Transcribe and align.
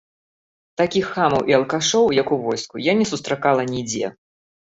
Такіх 0.79 1.05
хамаў 1.17 1.43
і 1.51 1.57
алкашоў, 1.57 2.07
як 2.21 2.27
у 2.35 2.39
войску, 2.45 2.75
я 2.85 2.93
не 3.01 3.05
сустракала 3.13 3.61
нідзе! 3.75 4.07